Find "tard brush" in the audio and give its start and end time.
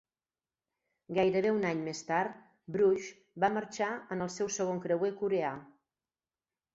2.07-3.09